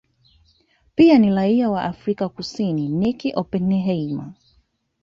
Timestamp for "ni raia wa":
1.19-1.83